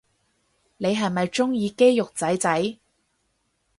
[0.77, 2.79] 你係咪鍾意肌肉仔仔